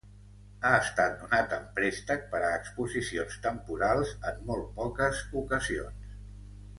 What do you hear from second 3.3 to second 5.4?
temporals en molt poques